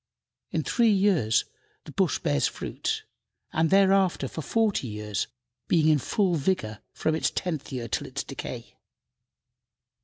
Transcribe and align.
In 0.49 0.63
three 0.63 0.89
years 0.89 1.45
the 1.83 1.91
bush 1.91 2.17
bears 2.17 2.47
fruit, 2.47 3.03
and 3.53 3.69
thereafter 3.69 4.27
for 4.27 4.41
forty 4.41 4.87
years, 4.87 5.27
being 5.67 5.89
in 5.89 5.99
full 5.99 6.33
vigor 6.33 6.81
from 6.91 7.13
its 7.13 7.29
tenth 7.29 7.71
year 7.71 7.87
till 7.87 8.07
its 8.07 8.23
decay. 8.23 8.75